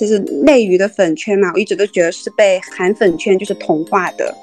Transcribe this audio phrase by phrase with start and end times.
[0.00, 4.34] 其实内娱的粉圈嘛，我一直都觉得是被韩粉圈就是同化的。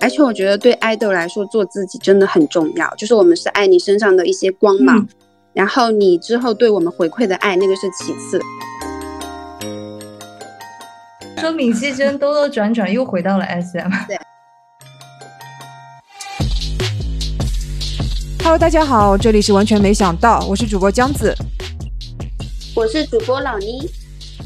[0.00, 2.88] 而且我觉得对爱豆来说，做自己真的很重要。
[2.94, 5.04] 就是我们是爱你身上的一些光芒，
[5.52, 8.40] 然后你之后对我们回馈的爱，那个是其次。
[11.40, 13.90] 说闵熙珍兜兜转转又回到了 SM。
[14.06, 14.16] 对。
[18.44, 21.34] Hello，大家好，这里是完全没想到，我是主播江子，
[22.76, 23.88] 我是主播老妮。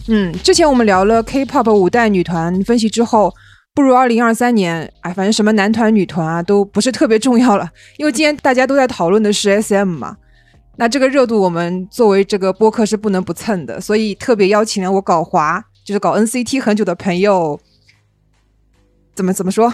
[0.09, 3.35] 嗯，之前我们聊了 K-pop 五代女团分析之后，
[3.75, 10.19] 不如二零二三年，哎，反正什么男团女团啊都不是特别重要了， 因为今天大家都在讨论的是 SM 嘛。
[10.77, 17.59] 那这个热度我们作为这个播客是不能不蹭的，所以特别邀请了我搞华，就是搞 NCT 很久的朋友，
[19.15, 19.73] 怎么怎么说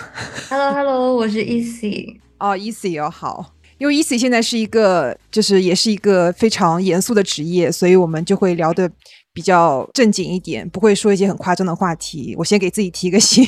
[0.48, 2.20] ？Hello，Hello，我是 Easy。
[2.38, 3.53] 哦，Easy 哦，好。
[3.84, 8.90] 因为 Easy 现在是一个，就是也是一个非常严肃的职业，所以我们就会聊的
[9.34, 12.34] 比较正经一点，不会说一些很夸张的话题。
[12.38, 13.46] 我先给自己提个醒。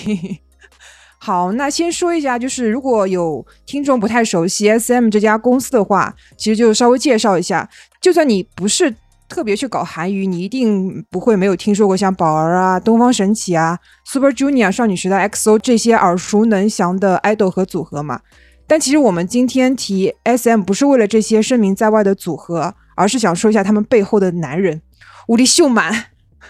[1.19, 7.67] 好，那先说一下，就是如果有听众不太熟悉 SM 这家公司的话，其实就稍微介绍一下。
[8.03, 8.95] 就算你不是
[9.31, 18.21] 特别去搞韩娱，你一定不会没有听说过像宝儿啊、东方神起啊、Super Junior、少女时代、XO 这些耳熟能详的 idol 和组合嘛。
[18.67, 24.83] 但其实我们今天提 SM 不是为了这些声名在外的组合，而是想说一下他们背后的男人——
[25.29, 26.07] 武力秀满。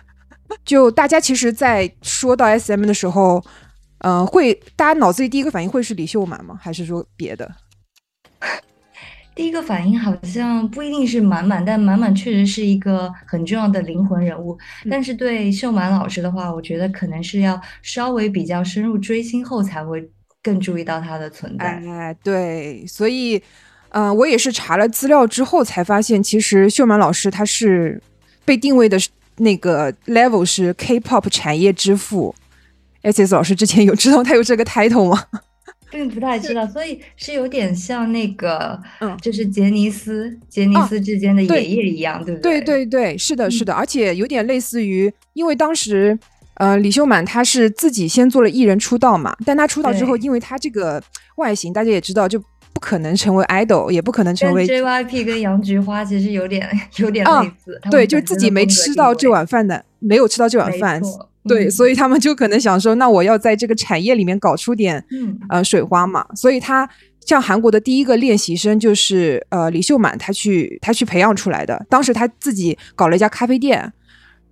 [0.64, 3.44] 就大家其实，在说到 SM 的时候，
[3.98, 6.58] 嗯，会大家脑子里第一个反应会是李秀满吗？
[6.60, 7.52] 还是说别的？
[9.34, 14.56] 第一个反应好像不一定是满满，但满满确实是一个很重要的灵魂人物。
[14.90, 20.10] 但是对秀满老师的话，我觉得可能是要稍微比较深入追星后才会。
[20.46, 23.42] 更注意到它的存在，哎，对，所以，
[23.88, 28.00] 嗯，我也是查了资料之后才发现，其实秀满老师他是
[28.44, 28.96] 被定位的
[29.38, 32.32] 那个 level 是 K-pop 产业之父。
[33.02, 35.24] S.S 老师之前有知道他有这个 title 吗？
[35.90, 42.60] 并不太知道，所以是有点像那个， 嗯，就是杰尼斯杰尼斯之间的爷爷一样，对不对？
[42.60, 46.16] 对对对，是的，是的，而且有点类似于，因为当时。
[46.56, 51.02] 呃，李秀满他是自己先做了艺人出道嘛，但他出道之后，因为他这个
[51.36, 52.38] 外形，大家也知道，就
[52.72, 61.00] 不可能成为 idol，也不可能成为 JYP 跟杨菊花其实有点有点类似，对，就自己没吃到这碗饭的，没有吃到这碗饭，
[61.46, 66.88] 对，所以他们就可能想说，那我要在这个产业里面搞出点，嗯，呃，水花嘛，所以他
[67.26, 73.92] 像韩国的第一个练习生就是呃李秀满，他去他去培养出来的，当时他自己搞了一家咖啡店。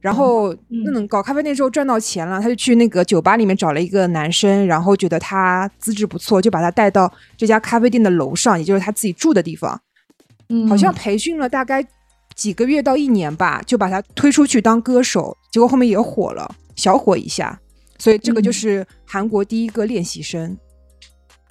[0.05, 9.81] 然后，嗯，搞咖啡店之后赚到钱了，他就去那个酒吧里面找了一个男生，然后觉得他资质不错，就把他带到这家咖啡店的楼上，也就是他自己住的地方。
[10.51, 11.83] 嗯，好像培训了大概
[12.35, 17.59] 几个月到一年吧，就把他推出去当歌手，结果后面也火了，小火一下。
[17.99, 20.55] 所以这个就是韩国第一个练习生。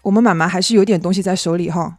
[0.03, 1.97] 我们满满还是有点东西在手里哈。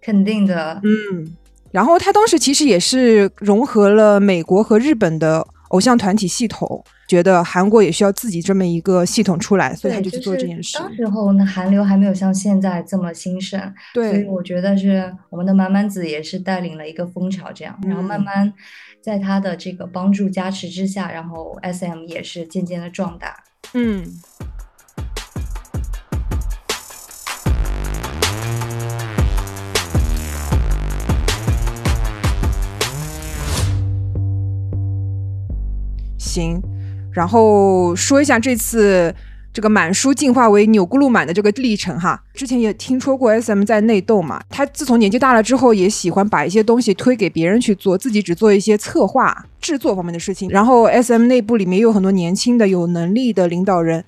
[0.00, 1.36] 肯定的，嗯。
[1.70, 5.46] 然后他当时其实也是融合了美国和日本的。
[5.70, 10.78] 偶像团体系统觉得韩国也需要自己这么一个系统出来，所以他就去做这件事。
[10.78, 13.60] 当时候呢，韩流还没有像现在这么兴盛，
[13.92, 18.52] 对，所以我觉得是我们的满满子也是带领了一个风潮，这样，然后慢慢
[19.00, 23.42] 在他的这个帮助加持之下，然后 SM 也是渐渐的壮大。
[23.74, 24.04] 嗯。
[36.30, 36.62] 行，
[37.12, 39.12] 然后说一下这次
[39.52, 42.22] 这个满叔进化为钮钴禄满的这个历程哈。
[42.32, 50.48] 之前也听说过 SM 在内斗嘛，他自从年纪大了之后，也喜欢把一些东西推给别人去做，自己只做一些策划、制作方面的事情。
[50.50, 54.04] 然后 SM 内部里面有很多年轻的、有能力的领导人，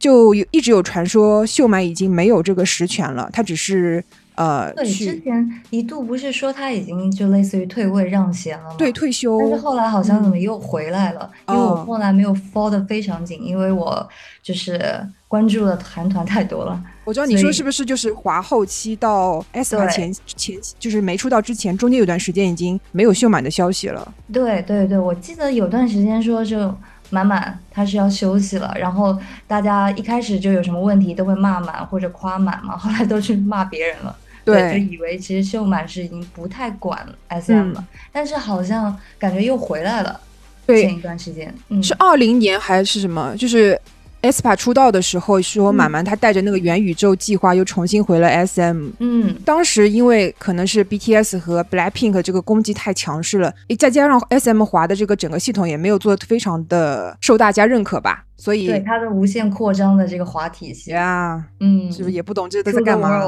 [0.00, 4.04] 就有一直有传说秀满已经没有这个实权了，他只是。
[4.34, 8.74] 呃，对，之前一度不是说他已经就类似于退位让贤了吗？
[8.78, 9.38] 对，退休。
[9.40, 11.30] 但是后来好像怎么又回来了？
[11.48, 14.08] 因为我后来没有 follow 的非常紧，因为我
[14.42, 16.82] 就是关注的韩团太多了。
[17.04, 24.14] 我知道你说是不是就是华后期到 S 前前就是没出道之前，中间有段时间已经没有秀满的消息了。
[24.32, 26.72] 对对对，我记得有段时间说就
[27.10, 34.16] 满满他是要休息了，然后大家一开始就有什么问题都会骂满或者夸满嘛，后来都去骂别人了。
[34.44, 40.20] 对，就以为其实秀满是已经不太管 SM 了，但是好像感觉又回来了。
[40.64, 41.52] 对，前一段时间，
[41.82, 43.36] 是二零年还是什么？
[43.36, 43.78] 就是
[44.22, 48.90] aespa 出道的时候，说满满他带着那个元宇宙计划又重新回了 SM。
[49.00, 63.20] 嗯，当时因为可能是 BTS 和 Blackpink 这个攻击太强势了，再加上 SM 华的这个整个系统也没有做的非常的受大家认可吧，所以对它的无限扩张的这个滑体系呀，嗯，是不是也不懂这都在干嘛？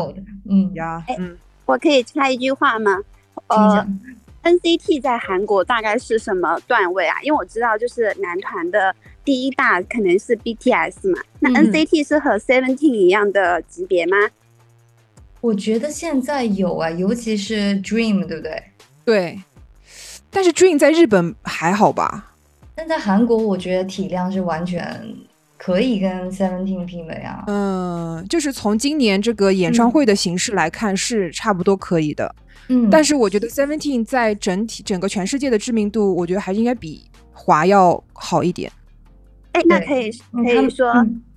[0.49, 1.37] 嗯呀，嗯，
[1.67, 2.99] 我可以插一句话吗？
[3.49, 3.87] 呃。
[4.45, 7.17] NCT 在韩国大概是什么段位啊？
[7.23, 11.23] 因为我知道，就是男团的第一大可能是 BTS 嘛。
[11.41, 14.17] 那 NCT 是和 Seventeen 一样的级别吗？
[15.41, 18.63] 我觉得现在有啊，尤其是 Dream，对不对？
[19.05, 19.41] 对。
[20.31, 22.35] 但是 Dream 在日本还好吧？
[22.75, 24.83] 但在韩国，我觉得体量是完全
[25.57, 27.45] 可以跟 Seventeen 媲美啊。
[27.47, 32.35] 嗯，就是从今年这个演唱会的形式来看，是差不多可以的。
[32.69, 38.73] 嗯，但是我觉得 Seventeen 在整体整个全世界的知名度，我觉得还是应该比华要好一点。
[39.55, 40.93] 哎，那可以可以说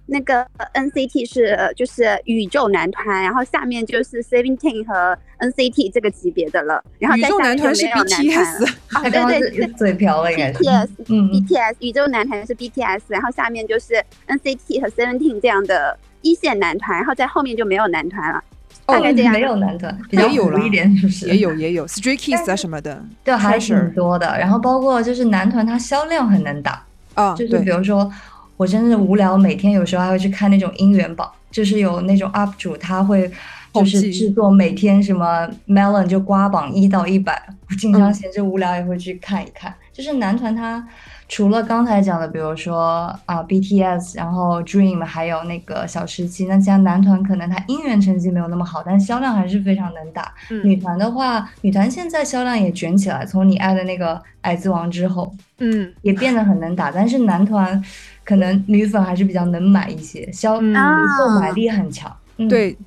[0.07, 6.83] 那个 NCT 是就是宇宙男团，然后下面就是 Seventeen 和 NCT 这个级别的了。
[6.97, 8.73] 然后宇宙男团是 BTS，
[9.03, 18.43] 对对对，嘴瓢了应该是 BTS，嗯，BTS 宇宙男团是 BTS，然后下面就是 NCT 和 Seventeen 这样的一线男团，然后在后面就没有男团了。
[18.85, 21.27] 大概这样，没有男团，比较有一点，是不是？
[21.27, 24.25] 也有也有 Stray Kids 啊什么的，对，还挺多的。
[24.39, 26.81] 然后包括就是男团，它销量很能打
[27.17, 27.35] 啊。
[27.35, 28.09] 就是比如说，
[28.55, 33.29] 我真的无聊，每天有时候还会去看那种姻缘榜，就是有那种 UP 主他会
[33.73, 39.73] 就是制作每天什么 Melon 就瓜榜一到一百，我经常闲着无聊也会去看一看。
[39.91, 40.87] 就是男团它。
[41.29, 50.33] 除了刚才讲的，比如说啊 BTS，然后 Dream，还有那个小时期，那像男团可能他音源成绩没有那么好，但销量还是非常能打。
[50.63, 56.89] 女团的话，女团现在销量也卷起来，从你爱的那个《矮子王》之后，嗯，也变得很能打。
[56.89, 57.83] 但是男团
[58.23, 62.15] 可能女粉还是比较能买一些，销购买力很强。
[62.49, 62.77] 对，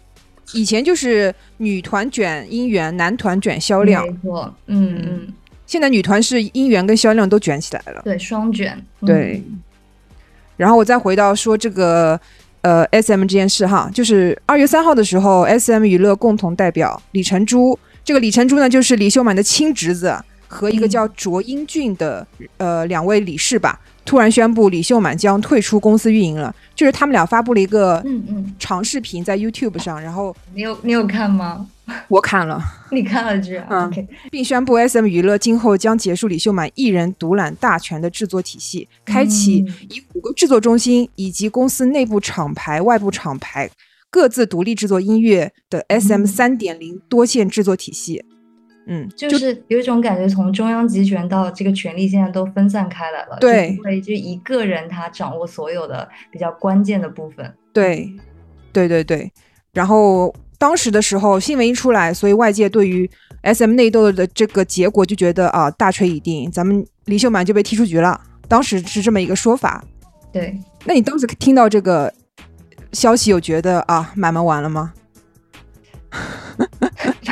[0.55, 4.03] 以前就是女团卷音源，男团卷销量。
[4.07, 5.35] 没错，嗯嗯。
[5.71, 8.77] 现在女团是音源跟销量都卷起来了，对，双卷。
[9.07, 9.41] 对，
[10.57, 12.21] 然后我再回到说这个
[12.63, 20.13] 呃 S M 这件事哈，就是二月三号的时候，S M 娱乐共同代表李成洙，这个李成洙呢就是李秀满的亲侄子
[20.49, 22.27] 和一个叫卓英俊的
[22.57, 23.79] 呃两位理事吧。
[24.05, 28.55] 突然宣布李秀满将退出公司运营了，就是他们俩发布了一个嗯嗯。
[28.59, 31.67] 长视频在 YouTube 上，然后你有你有看吗？
[32.09, 32.61] 我看了，
[32.93, 43.69] 你看了这嗯，并宣布 SM 娱乐今后将结束李秀满一人独揽大权的制作体系，开启以五个制作中心以及公司内部厂牌、外部厂牌
[44.09, 48.25] 各自独立制作音乐的 SM 三点零多线制作体系。
[48.87, 57.55] 嗯，就是有一种感觉，从中央集权到这个权力现在都分散开来了，对，不会就一个人他掌握所有的比较关键的部分。
[57.73, 58.11] 对，
[58.73, 59.31] 对对对。
[59.73, 63.09] 然后当时的时候，新闻一出来，所以外界对于
[63.43, 68.21] SM 内斗的这个结果就觉得啊，大锤已定，咱们李秀满就被踢出局了。
[68.49, 69.85] 当时是这么一个说法。
[70.33, 72.13] 对，那你当时听到这个
[72.93, 74.93] 消息，有觉得啊，满满完了吗？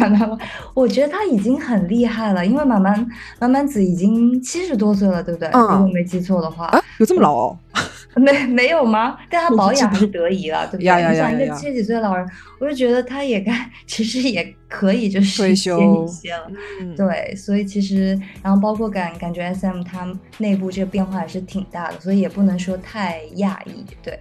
[0.01, 0.39] 满满，
[0.75, 3.09] 我觉得他已经很厉害了，因为满满
[3.41, 5.49] 满满子已经七十多岁了，对不对？
[5.53, 7.59] 如果没记错的话，啊，有这么老哦？
[8.17, 9.17] 没没有吗？
[9.31, 11.11] 但他 保养还是得宜了，对不对？
[11.11, 12.27] 你想一个七十几岁的老人，
[12.59, 16.51] 我就觉得他也该，其实也可以就是退休一些了。
[16.97, 23.85] 对，所以其实，然后包括感感觉 S M 他内部这个变化还是挺大的，所以也不能说太讶异。
[24.03, 24.19] 对，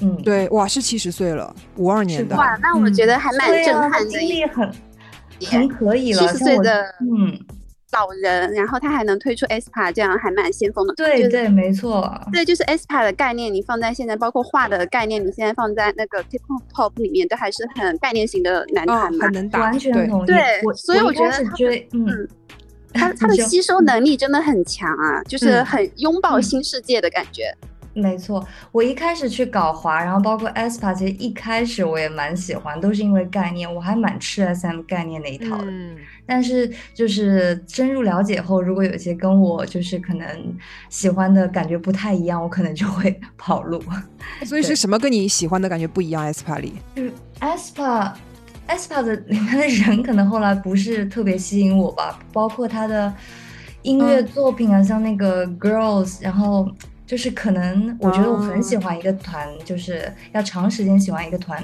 [0.00, 4.70] 嗯，对，哇，是七十岁了，五二年的，哇，那我觉得还蛮震撼的，经历很。
[5.46, 7.38] 很可以了，七十岁的嗯
[7.92, 10.94] 老人，然后他还能推出 SPA 这样还蛮先锋的。
[10.94, 12.08] 对对，没错。
[12.32, 20.26] 对，就是 SPA 的概念，你放在现在，包括画的概念，你现在放在那个 t i k t o p 里面，都还是很概念型的男团嘛，很能打，完全同意。
[20.26, 20.38] 对，
[20.76, 22.06] 所以我觉得追，嗯，
[22.92, 27.52] 他他的吸收能力真的很强啊，就是很拥抱新世界的感觉。
[27.92, 35.64] 没错，我一开始去搞滑，然后包括 ESPA，其实一开始我也蛮喜欢，都是因为概念，我还蛮吃 SM 概念那一套的。
[35.66, 40.26] 嗯，但是就是深入了解后，如果有些跟我就是可能
[40.88, 43.82] 喜欢的感觉不太一样，我可能就会 跑路。
[44.44, 53.12] 所以是什么跟你喜欢的感觉不一样？ESPA 里，嗯，SPA，SPA 的里面的人可能后来不是特别吸引我吧，包括他的
[53.82, 56.70] 音乐作品啊，像那个 Girls，然后。
[57.10, 60.00] 就是可能，我觉得我很喜欢一个团，就是
[60.30, 61.60] 要长时间喜欢一个团，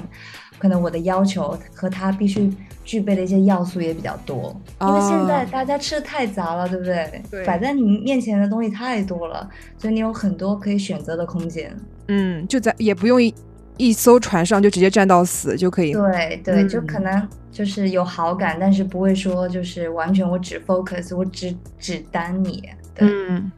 [0.59, 2.51] 可能我的要求和他必须
[2.83, 4.53] 具备的一些要素也比较多。
[4.81, 7.23] 因为现在大家吃的太杂了，对不对？
[7.31, 7.45] 对。
[7.45, 11.73] 摆在你面前的东西太多了，所以你有很多可以选择的空间。
[12.09, 13.33] 嗯，就在也不用一
[13.77, 15.93] 一艘船上就直接站到死就可以。
[15.93, 22.69] 对对，就可能就是有好感，但是不会说就是完全我只 focus，我只只单你。
[22.99, 23.49] 嗯，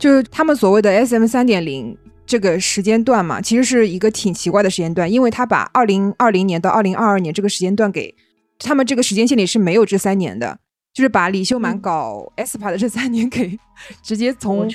[0.00, 1.96] 就是他们所谓的 S M 三点零。
[2.26, 8.14] 这个时间段嘛，其实是一个挺奇怪的时间段，因为他把二零二零年到二零二二年这个时间段给
[8.56, 10.56] 他们这个时间线里是没有这三年的，
[10.94, 13.58] 就是把李秀满搞 aespa 的这三年给
[14.00, 14.68] 直接从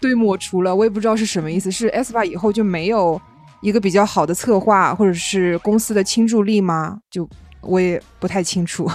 [0.00, 3.20] 对抹除了，我也不知道是什么意思，是 aespa 以后就没有
[3.60, 6.98] 一个比较好的策划或者是公司的倾注力吗？
[7.10, 7.28] 就
[7.60, 8.90] 我也不太清楚。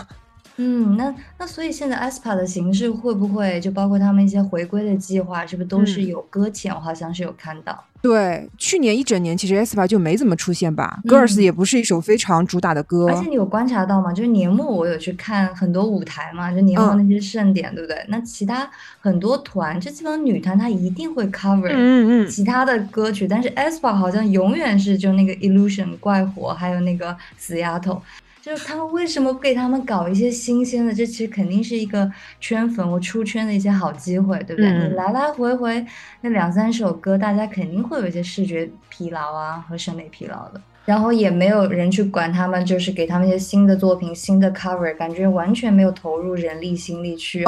[0.62, 6.72] 嗯，那那所以现在 aespa 的形式会不会就包括他们一些回归的计划，是不是都是有搁浅？
[6.74, 7.86] 我好像是有看到。
[8.02, 13.08] 对，去年一整年其实 aespa 就没怎么出现吧，Girls 也不是一首非常主打的歌。
[13.08, 14.12] 而且你有观察到吗？
[14.12, 18.04] 就是年末我有去看很多舞台嘛，就年末那些盛典，对不对？
[18.08, 18.68] 那其他
[19.00, 28.02] 很多团，就基本上女团她一定会 cover 嗯嗯其他的歌曲，但是 aespa 好像永远是就那个 Illusion 怪火，还有那个死丫头。
[28.42, 30.92] 就是他们为什么不给他们搞一些新鲜的？
[30.94, 34.72] 这其实肯定是一个圈粉或出圈的一些好机会，对不对？
[34.72, 35.86] 你来来回回
[36.22, 40.60] 那两三首歌，大家肯定会有一些视觉疲劳啊和审美疲劳的。
[40.86, 47.46] 然后也没有人去管他们，就是给他们一些新的作品、新的 cover，感觉完全没有投入人力心力去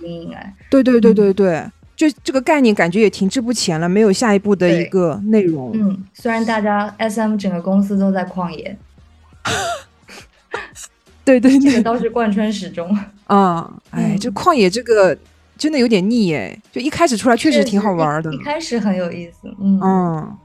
[0.00, 0.34] 经营。
[0.34, 5.70] 哎，对对对对对，就这个概念感觉也停滞不前了，没有下一步的一个内容。
[5.74, 8.76] 嗯，虽然大家 SM 整个公司都在旷野。
[11.24, 12.96] 对对对，倒是贯穿始终。
[13.26, 15.16] 啊，哎，这旷野这个
[15.56, 19.48] 真的有点腻哎，就一开始出来确实挺好玩的，一开始很有意思。
[19.60, 20.36] 嗯嗯，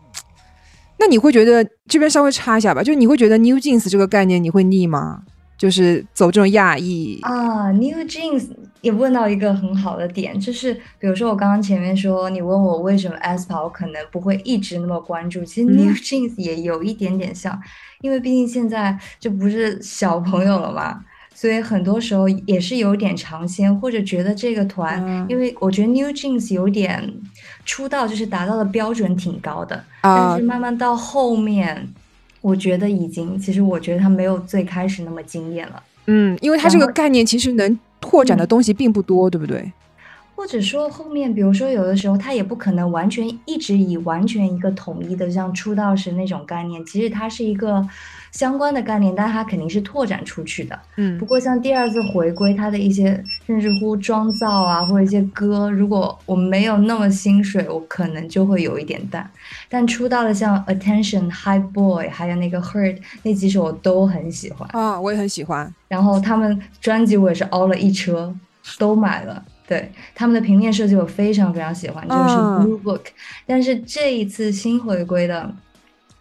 [0.99, 5.23] 那你会觉得这边稍微插一下吧，就你会觉得 New Jeans 这个概念你会腻吗？
[5.57, 8.45] 就是走这种亚裔啊，New Jeans
[8.81, 17.59] 也问到一个很好的点，就是比如说我刚刚前面说你问我为什么 aespa 我可能不会一直那么关注，其实 New Jeans 也有一点点像。
[18.01, 21.03] 因为毕竟现在就不是小朋友了嘛，
[21.33, 27.11] 所以很多时候也是有点尝鲜，或者觉得这个团，因为我觉得 New Jeans 有点
[27.65, 31.87] 出道就是达到的标准挺高的，但是慢慢到后面，
[32.41, 35.81] 我觉得已经，其实我觉得他没有最开始那么惊艳了。
[36.05, 39.71] 嗯，因为他这个概念其实能拓展的东西并不多，对不对？
[40.33, 47.83] 或者说后面，比如说有的时候他也不可能完全一直以完全一个统一的像出道时那种概念，其实它是一个
[48.31, 50.79] 相关的概念，但它肯定是拓展出去的。
[50.97, 59.27] 嗯，不过像第二次回归，它的一些甚至乎妆造啊，或者一些歌，如果我没有那么心水，我可能就会有一点淡。
[59.69, 65.73] 但出道的像 Attention、High Boy，还有那个 Hurt 那几首我都很喜欢啊，我也很喜欢。
[65.87, 68.33] 然后他们专辑我也是凹了一车，
[68.77, 69.43] 都买了。
[69.67, 73.01] 对他们的平面设计，我非常非常喜欢，就是 Blue Book。
[73.45, 75.53] 但是这一次新回归的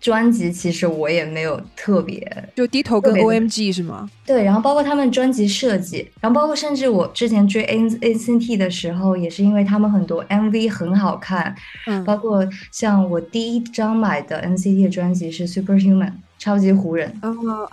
[0.06, 4.08] 专辑，其实我也没有特别就低头跟 OMG 是吗？
[4.24, 11.52] 对，然后包括他们专辑设计，然后包括甚至我之前追 N NCT 的时候，也是因为他们很多 MV 很好看。
[11.88, 17.12] 嗯，包括像我第一张买的 NCT 的专辑是 Superhuman 超级湖人。
[17.22, 17.68] 哦。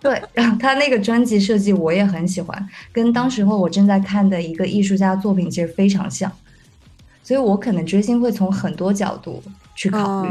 [0.00, 6.30] 对，然后他那个专辑设计我也很喜欢，跟当时候我正在看的一个艺术家作品其实非常像，
[7.22, 9.40] 所以我可能追星会从很多角度
[9.76, 10.28] 去考虑，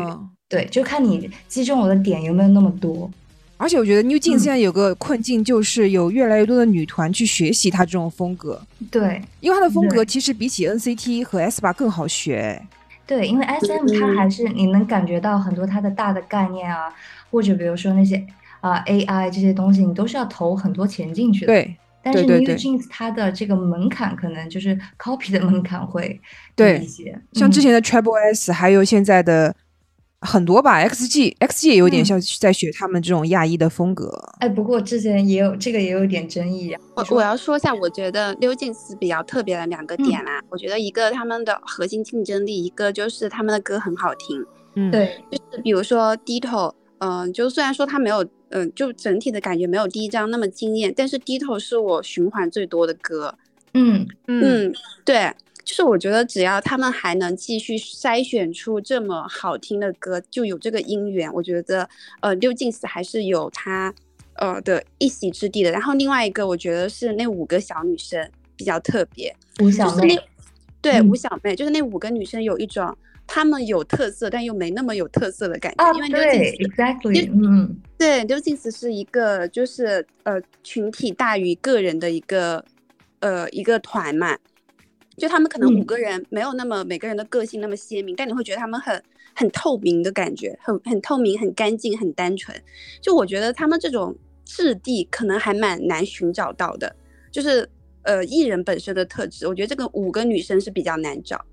[0.50, 3.10] 对，就看你击中我的点有没有那么多。
[3.56, 12.62] 而且我觉得 New Jeans 现在有个困境，就是有越来越多的女团去学习他这种风格，对，因为他的风格其实比起 NCT 和 aespa 更好学。
[13.06, 16.94] 对，因为 SM 它还是你能感觉到很多它的大的概念啊，
[17.30, 18.26] 或者比如说那些。
[18.62, 21.54] 啊，AI 这些东西你都是要投很多钱进去的。
[21.54, 26.20] 对，但是 New Jeans 它的这个门槛可能就是 copy 的门槛会
[26.58, 27.18] 低一些。
[27.32, 29.56] 像之前的 Triple S，还有现在的
[30.22, 34.12] 很多吧，XG，XG 也有点像在学他们这种亚裔的风格。
[34.40, 36.72] 哎，不过之前也有这个也有点争议。
[36.72, 40.42] 啊我我要说一下，我觉得 New Jeans 比较特别的两个点啦。
[40.50, 44.46] 我觉得一个他们的核心竞争力，一个就是他们的歌很好听。
[44.76, 48.26] 嗯，对，就是比如说 Ditto，嗯，就虽然说他没有。
[48.52, 53.32] 嗯，就整体的感觉没有第一张那么惊艳，但是低头是我循环最多的歌。
[53.76, 54.74] 嗯嗯，
[55.06, 55.32] 对，
[55.70, 61.32] 就是我觉得只要他们还能继续筛选出这么好听的歌，就有这个姻缘。
[61.32, 61.88] 我觉得
[62.22, 63.94] 呃，六进四还是有他
[64.38, 65.70] 呃的一席之地的。
[65.72, 69.32] 然后另外一个，我觉得是那五个小女生比较特别。
[69.62, 70.18] 五小妹，
[70.82, 72.98] 对，五小妹就是那五个女生有一种
[73.28, 75.94] 她们有特色，但又没那么有特色的感觉。
[75.94, 82.66] 因为对，exactly，嗯，对，刘静思是一个就是呃群体大于个人的一个
[83.20, 84.36] 呃一个团嘛。
[85.20, 89.04] 就他们可能五个人没有那么每个人的个性那么鲜明，但你会觉得他们很
[89.36, 92.60] 很透明的感觉，很很透明、很干净、很单纯。
[93.02, 96.96] 就我觉得他们这种质地可能还蛮难寻找到的，
[97.32, 97.70] 就是
[98.04, 101.44] 呃艺人本身的特质，我觉得这个五个女生是比较难找。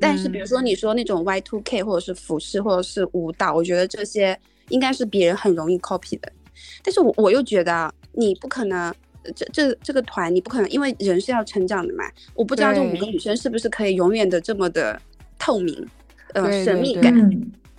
[0.00, 4.38] 但是比如说你说那种 Y two K 或者是服饰或者是舞蹈，我觉得这些
[4.70, 6.32] 应该是别人很容易 copy 的。
[6.82, 8.94] 但是我我又觉得你不可能。
[9.34, 12.04] 这这这个团你不可能，因为人是要成长的嘛。
[12.34, 15.00] 我不知道这五个女生是不是可以永远的这么的
[15.38, 15.86] 透明，
[16.34, 17.12] 呃，神秘感。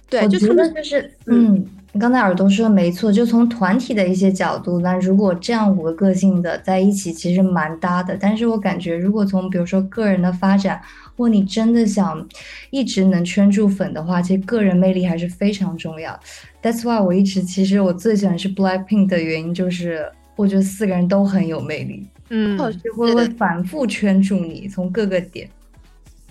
[0.10, 8.16] 对，就他们就是，嗯，你刚才耳朵说的没错，就从团体的一些角度，那如果这样五个个性的在一起，其实蛮搭的。
[8.20, 10.80] 但是我感觉，如果从比如说个人的发展，
[11.18, 12.28] 或你真的想
[12.70, 16.20] 一直能圈住粉的话，其实个人魅力还是非常重要。
[16.62, 20.06] That's why 我一直其实我最喜欢是 Blackpink 的原因就是。
[20.36, 25.50] 我觉得四个人都很有魅力，嗯，就会会反复圈住你，从各个点。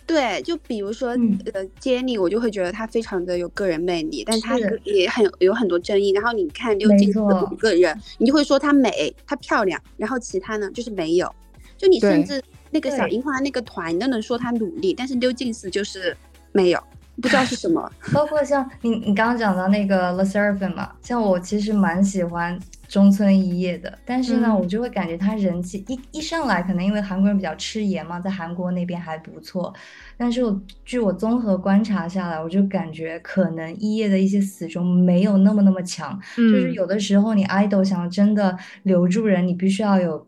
[0.05, 1.11] 对，就比如说
[1.55, 6.11] 呃，Jennie，我就会觉得她非常的有个人魅力，但她也很有很多争议。
[6.11, 11.33] 然后你看刘静思五个人，你就会说她美，她漂亮，然后其他呢就是没有。
[11.79, 16.15] 就你甚至那个小樱花那个团，你都能说她努力，但是刘静思就是
[16.51, 16.83] 没有，
[17.23, 17.91] 不知道是什么。
[18.13, 22.59] 包括像你你刚刚讲到那个 The Seraphim 嘛，像我其实蛮喜欢。
[22.93, 29.73] 中村一叶的，但是呢，我就会感觉他人气一一上来，可能因为韩国人比较吃盐嘛，在韩国那边还不错。
[30.19, 36.21] 但是我据我综合观察下来，我就感觉可能一叶的一些死忠没有那么那么强。
[36.37, 40.27] 就是有的时候你 idol 想要真的留住人，你必须要有。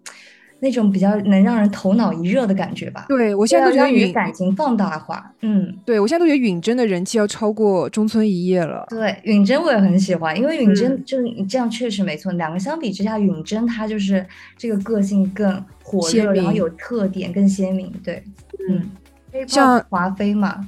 [0.64, 3.04] 那种比较能让人头脑一热的感觉吧。
[3.06, 5.30] 对我现在都觉得允感情放大化。
[5.42, 8.87] 嗯，对我现在都觉得允真的人气要超过中村一叶了。
[8.88, 12.33] 对，允真我也很喜欢，因为允真就是你这样确实没错。
[12.33, 17.92] 两个相比之下，允真她就是这个个性更火热，然后有特点更鲜明。
[18.02, 18.25] 对，
[18.71, 18.90] 嗯，
[19.47, 20.66] 像华妃嘛。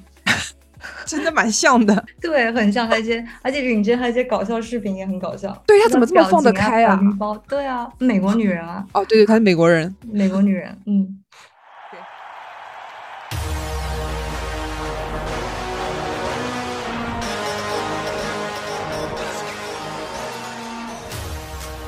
[1.06, 2.88] 真的蛮像的，对，很像。
[2.90, 5.56] 而且而且允真还有一些搞笑视频也很搞笑。
[5.66, 7.00] 对他怎么这么放得开啊？
[7.18, 8.84] 包，对啊，美国女人啊。
[8.92, 10.76] 哦，对对，她是美国人，美国女人。
[10.86, 11.20] 嗯。
[11.90, 11.98] 对。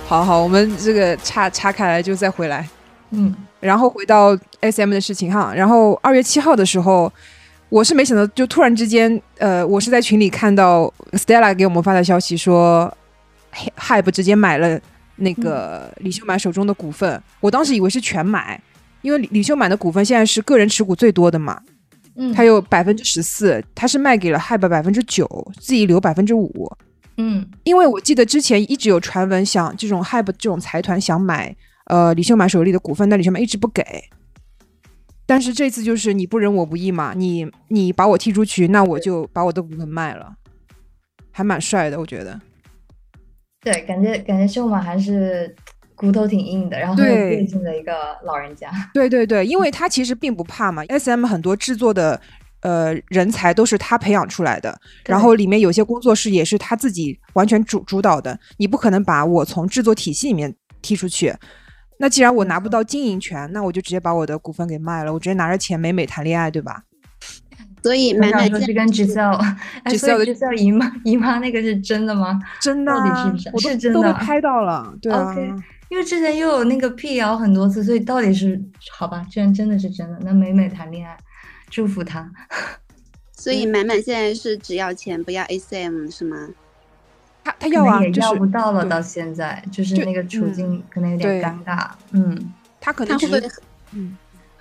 [0.06, 2.68] 好好，我们这个岔岔开来就再回来。
[3.10, 3.34] 嗯。
[3.60, 7.12] 然后回到 SM 的事情哈，然后二月七号的时候。
[7.70, 12.90] 我是没想到，就突然之间，呃，我是在群里看到 Stella 给我们发的消息，说
[13.76, 14.80] Hype 直接买了
[15.16, 17.22] 那个李秀满手中的股份。
[17.40, 18.58] 我当时以为是全买，
[19.02, 21.60] 因为李秀满的股份现在是个人持股最多的嘛，
[22.16, 25.26] 嗯，他有百分之十四，他是卖给了 Hype 百分之九，
[25.60, 26.72] 自己留百分之五，
[27.18, 31.54] 嗯，因为我记得之前一直有传闻，想这种 Hype 这种财团想买
[31.84, 33.84] 呃李秀满手里的股份，但李秀满一直不给。
[35.28, 40.34] 但是这次就是你不仁我不义嘛，你你把我踢出去，那我就把我的股份卖了，
[41.30, 42.40] 还蛮帅的，我觉得。
[43.60, 45.54] 对，感觉感觉秀马还是
[45.94, 47.92] 骨头挺硬的，然后很有个性的一个
[48.24, 48.70] 老人家。
[48.94, 52.18] 对对对，因为他其实并不怕嘛，S M 很多制作的
[52.62, 61.34] 呃人才都是他培养出来的，然后里面有些工作室也是他自己完全主主导的，你不可能把我从制作体系里面踢出去。
[61.98, 66.84] 那既然我拿不到经营权，那我就直接把我的股份给卖了，我直接拿着钱美美谈恋爱，对吧？
[67.82, 72.38] 所以满满是跟 的 Giselle 姨妈 姨妈那个是真的吗？
[72.60, 73.50] 真的，到底是不是？
[73.52, 74.92] 我是真的，都被拍到了。
[75.00, 75.34] 对啊，
[75.88, 78.60] 因为之前又有那个辟谣很多次，所以到底是
[78.92, 79.24] 好吧？
[79.30, 81.16] 居然真的是真的，那美美谈恋爱，
[81.70, 82.30] 祝福她。
[83.36, 86.48] 所以满满现在是只要钱不要 ACM 是吗？
[87.48, 88.84] 他他要啊，也要不到了。
[88.84, 91.88] 到现在就是那个处境可能有点尴尬。
[92.12, 93.52] 嗯，他可能他会不会
[93.92, 94.16] 嗯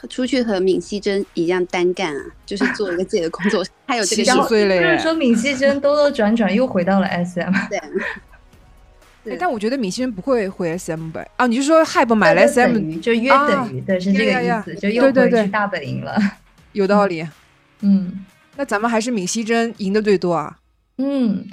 [0.07, 2.21] 出去和闵熙珍一样单干啊？
[2.45, 7.51] 就是做一个自己的工作，他有这个十岁了就是说闵熙珍兜兜转转又回到了 SM。
[9.23, 11.25] 对， 但我觉得闵熙珍不会回 SM 吧？
[11.35, 16.17] 啊，你是说 Hype 买了 SM 就约等于对是这个意思，就又回去大本营了。
[16.71, 17.27] 有道理。
[17.81, 20.57] 嗯，那咱们还是闵熙珍赢的最多啊。
[20.99, 21.45] 嗯。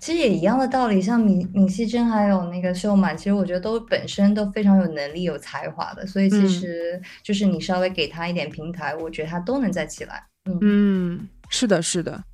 [0.00, 10.24] 其实也一样的道理，像闵闵熙珍还有那个秀满，其实我觉得都本身都非常有能力、有才华的，所以其实就是你稍微给他一点平台，我觉得他都能再起来。
[10.62, 12.24] 嗯，是的，是的。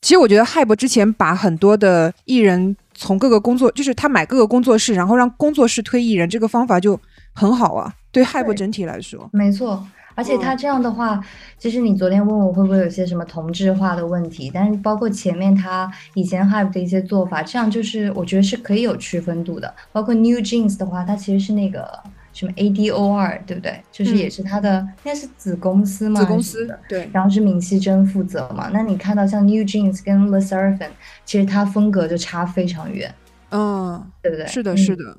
[0.00, 6.98] 其实我觉得 Hype 之前把很多的艺人从各个工作，就是他买各个工作室，然后让工作室推艺人，这个方法就
[7.34, 7.94] 很好啊。
[8.10, 9.86] 对 Hype 整体来说，没错。
[10.14, 11.20] 而且他这样的话，
[11.58, 19.72] 其实你昨天问我会不会有些什么同质化的问题，但是包括前面他以前 Hype 的一些做法，这样就是我觉得是可以有区分度的。
[19.92, 21.86] 包括 New Jeans 的话，它其实是那个
[22.32, 23.82] 什么 ADOR，对不对？
[23.90, 27.08] 就是也是它的应该是子公司嘛，子公司对。
[27.12, 28.68] 然后是闵熙珍负责嘛。
[28.72, 30.90] 那你看到像 New Jeans 跟 Le Sserafim，
[31.24, 33.14] 其实它风格就差非常远，
[33.50, 34.46] 嗯，对不对？
[34.46, 35.16] 是的，是的。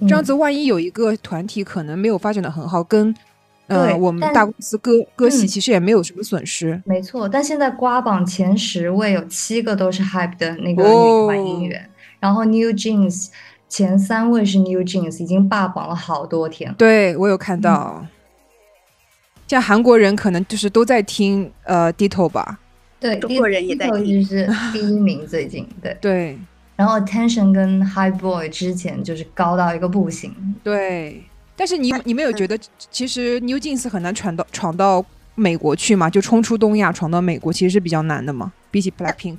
[0.00, 3.14] 这样子，万一有一个团体可能没有发展的很好，跟
[3.74, 6.80] 呃，我们大公司割割席其实也没有什么损失。
[6.84, 11.88] 没错，但现在瓜榜前十位有七个都是 Hype 的那个女团音乐，
[12.20, 13.28] 然后 New Jeans
[13.68, 16.74] 前三位是 New Jeans，已经霸榜了好多天。
[16.78, 18.06] 对我有看到，
[19.46, 22.58] 像韩国人可能就是都在听呃 Ditto 吧？
[23.00, 25.68] 对，中国人也在听，就是 第一名最近。
[25.82, 26.38] 对对，
[26.76, 30.34] 然后 Attention 跟 High Boy 之前就是高到一个不行。
[30.62, 31.24] 对。
[31.56, 32.58] 但是你你没有觉得，
[32.90, 36.10] 其实 New Jeans 很难闯到闯到美国去嘛？
[36.10, 38.52] 就冲出东亚，闯到美国，其实是比较难的嘛。
[38.70, 39.38] 比起 Blackpink，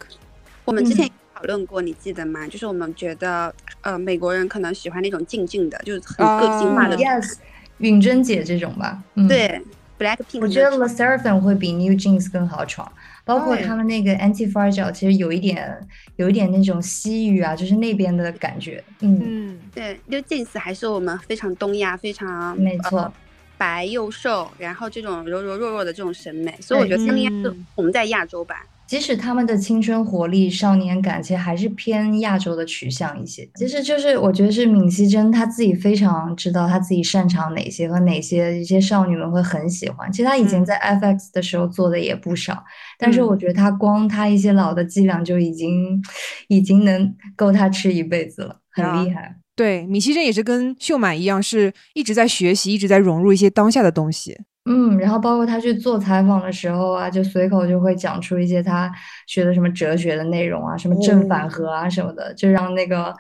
[0.63, 2.47] 我们之前讨论过，你记得吗？
[2.47, 7.33] 就是我们觉得，呃，美国人可能喜欢那种静静的，就是很个性化的，Yes，
[7.79, 9.03] 允贞姐这种吧。
[9.27, 9.61] 对
[9.99, 12.89] ，Blackpink，我觉得 The Seraphim 会比 New Jeans 更好闯。
[13.25, 15.75] 包括他们那个 Anti Fragile，其实有一点，
[16.15, 18.81] 有一点那种西语啊，就是那边的感觉。
[19.01, 23.11] 嗯，对，New Jeans 还是我们非常东亚，非常没错，
[23.57, 28.57] 白又瘦，然后这种柔柔弱弱的这种审美，所以我觉得他们应该是我们在亚洲版。
[28.87, 33.49] 即使他们的青春活力、少年感，其实还是偏亚洲的取向一些。
[33.55, 40.11] 其实就是我觉得是闵熙珍她自己非常知道她自己擅长哪些和哪些一些少女们会很喜欢。
[40.11, 42.63] 其实她以前在 FX 的时候做的也不少，
[42.99, 46.01] 但是我觉得她光她一些老的伎俩就已经
[46.47, 49.35] 已经能够她吃一辈子了，很厉害。
[49.55, 54.37] 对，闵熙珍也是跟秀满一样，是一直在学习，一直在融入一些当下的东西。
[54.67, 58.91] 嗯，然后包括他去做采访的时候啊，就随口就会讲出一些他
[59.27, 63.13] 学的什么哲学的内容啊，什么正反合啊什么的，就让那个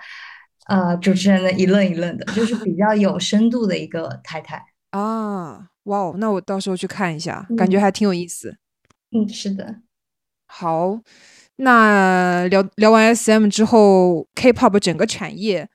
[0.65, 5.67] 呃主持人呢一愣一愣的，就是比较有深度的一个太太啊。
[5.83, 8.57] 哇哦，那我到时候去看一下，感觉还挺有意思。
[9.11, 9.81] 嗯，是的。
[10.47, 10.99] 好，
[11.57, 15.69] 那聊聊完 SM 之后，K-pop 整个产业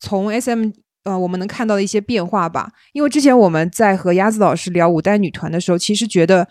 [0.00, 0.72] 从 SM。
[1.04, 6.48] 呃，我们能看到的一些变化吧，因为之前我们在和鸭子老师聊五代女团的时候，其实觉得，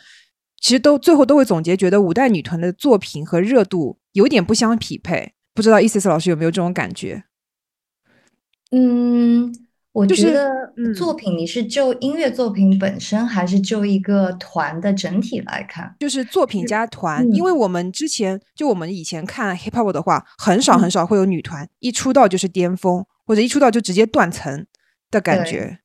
[0.61, 5.33] 其实都最后都会总结，觉得五代女团的作品和热度有点不相匹配。
[5.55, 7.23] 不知道 esis 老师有没有这种感觉？
[8.71, 9.53] 嗯，
[9.91, 10.51] 我觉得
[10.95, 15.95] 作品你是就音乐作品本身，还是就一个团的整体来看？
[15.99, 23.05] 就是作品加团，因为我们之前就我们以前看 Hip Hop 的话，很少很少会有女团一出道就是巅峰。
[23.25, 24.65] 或者一出道就直接断层
[25.11, 25.79] 的感觉，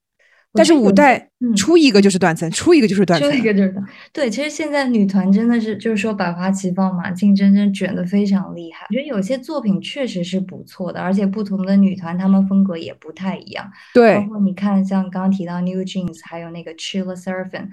[0.52, 3.84] 但是五代出一个就是断层，出一个就是断层，出一个就是断。
[4.12, 8.86] 对，其实现在女团真的是就是说百花齐放嘛，竞争真卷的非常厉害。
[8.88, 13.70] 我觉得有些作品确实是不错的，而且不同的女团她们风格也不太一样。
[13.94, 17.68] 对，包括你看像刚刚提到 New Jeans，还有那个 Chilla Seraphim，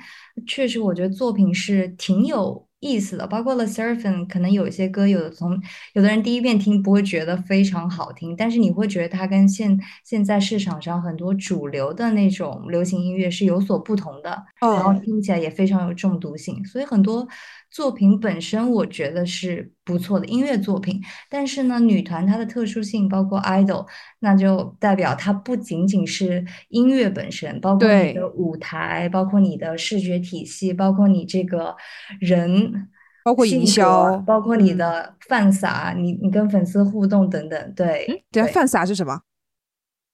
[0.46, 2.65] 确实我觉得作品是挺有。
[2.80, 5.60] 意思的，包括 The Seraphim，可能有一些歌，有的从
[5.94, 17.28] 有的人第一遍听不会觉得非常好听，但是你会觉得它跟现现在市场上很多主流的那种流行音乐是有所不同的，然后听起来也非常有中毒性，所以很多。
[17.76, 23.86] 作品本身我觉得是不错的音乐作品，但是呢，女团它的特殊性，包括 idol，
[24.20, 31.76] 那就代表它不仅仅是音乐本身，包括你的舞台，包括你的视觉体系，包括你这个
[32.22, 32.88] 人，
[33.26, 37.74] 包括营销，包括你的饭撒，你你跟粉丝互动等等。
[37.76, 39.20] 对，对，饭撒是什么？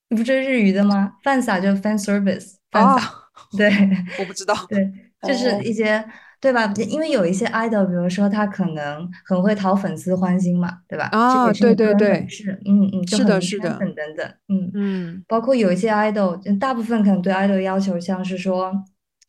[0.10, 1.13] 你不是日语的吗？
[1.24, 3.13] 饭撒就 fan service，饭撒。
[3.56, 3.69] 对，
[4.17, 4.56] 我不知道。
[4.67, 6.04] 对，就是一些。
[6.41, 6.73] 对吧？
[6.89, 11.08] 因为有一些 idol，比如说他可能很会讨粉丝欢心嘛，对吧？
[11.12, 18.73] 啊，对对对，是，嗯嗯，是的，是的，等等，嗯嗯，包括有一些 idol，大部分可能对 idol 要求像是说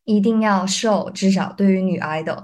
[0.05, 2.43] 一定要瘦，至少对于女 idol。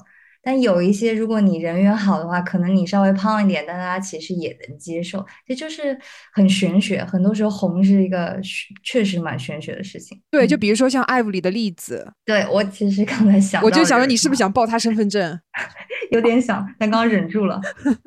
[0.49, 5.23] 但有一些，如果你人缘好的话，可能你稍微胖一点，但大家其实也能接受。
[5.47, 5.95] 这就是
[6.33, 8.41] 很玄学，很多时候红是一个
[8.83, 10.19] 确实蛮玄学的事情。
[10.31, 12.11] 对，就比如说像艾弗里的例子。
[12.25, 15.39] 对我其实刚才想，我就想着你是不是想报他身份证？
[16.13, 17.61] 有点想，但刚刚忍住了。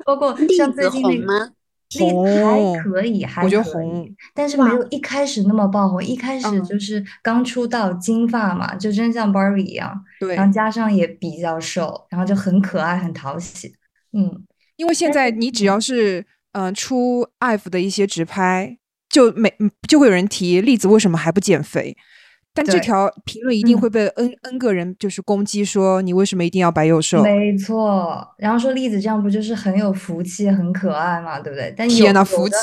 [0.04, 1.52] 包括 像最近那个。
[1.98, 6.02] 红还可以，还我觉得红，但是没有一开始那么爆红。
[6.02, 10.04] 一开始就是刚出道，金发嘛，就真像 Barbie 一样。
[10.20, 13.74] 对，然后加上也比较瘦，然后就很可爱，很讨喜。
[14.12, 14.44] 嗯，
[14.76, 18.78] 因为现在你只要是嗯出 IVE 的一些直拍，
[19.08, 19.52] 就每
[19.88, 21.96] 就会有人提栗子为什么还不减肥。
[22.54, 27.22] 但这条评论一定会被 n n 个人就是攻击，说你为什么一定要白幼瘦？
[27.22, 31.72] 没错，然后说栗子这样不就是很有福气、很可爱嘛，对不对？
[31.76, 32.54] 但天呐，福气！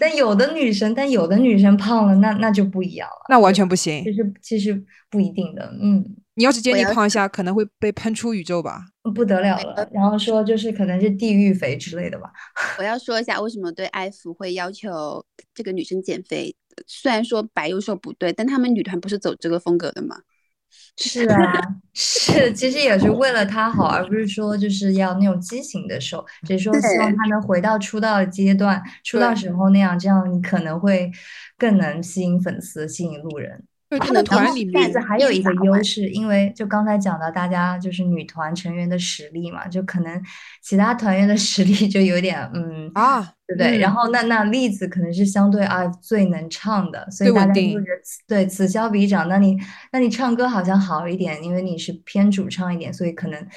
[0.00, 4.02] 但有的女生，但有的女生胖了，那那就不一样了，那完全不行。
[4.02, 8.86] 其实其实不一定的，嗯，你要是坚定胖一下，可能会被喷出宇宙吧？
[9.10, 9.88] 不得了了。
[9.92, 12.30] 然后说就是可能是地狱肥之类的吧。
[12.78, 16.54] 我要说一下为什么对艾芙会要求这个女生减肥。
[16.86, 20.16] 虽然说白幼瘦不对，但他们女团不是走这个风格的吗？
[20.98, 21.52] 是啊，
[21.94, 31.10] 是，其实也是为了她好，而不是说就是要那种畸形的瘦，只是说希望她能回到出道的阶段，出道时候那样，这样你可能会
[31.56, 33.64] 更能吸引粉丝，吸引路人。
[33.88, 40.22] 对他们团里面，还有一个优势，因为就刚才讲到大家就是女团成员的实力嘛，就可能
[40.62, 43.78] 其他团员的实力就有点嗯啊，对不对？
[43.78, 47.86] 然后那那栗子可能是相对啊最能唱的，所以大家就觉得
[48.26, 49.26] 对此消彼长。
[49.26, 49.56] 那你
[49.90, 53.48] 那你唱歌好像好一点，因为你是偏主唱一点，所以可能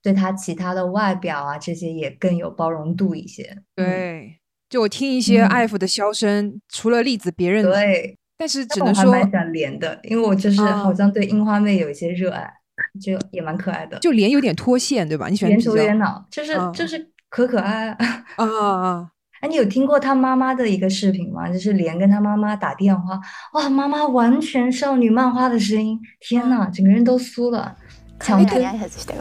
[0.00, 3.58] 对他其他的外表啊这些也更有包容度一些。
[3.74, 8.19] 对，就我听一些艾芙的箫声，除了栗子，别人对。
[8.39, 12.51] 但是只能说，还蛮想连的，因为我就是好像对樱花妹有一些热爱，
[13.01, 13.99] 就也蛮可爱的。
[13.99, 15.27] 就连有点脱线，对吧？
[15.27, 19.07] 你喜欢圆头圆脑，就是就是可可爱啊啊！
[19.41, 21.49] 哎，你有听过他妈妈的一个视频吗？
[21.49, 23.19] 就是连跟他妈妈打电话，
[23.53, 27.75] 哇，妈妈完全少女漫画的声音，天呐，整个人都酥了。
[28.19, 28.61] 强推。
[28.61, 29.11] プロテイアン姉ち